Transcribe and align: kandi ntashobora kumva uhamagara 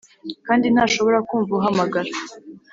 kandi 0.47 0.65
ntashobora 0.73 1.17
kumva 1.27 1.51
uhamagara 1.59 2.11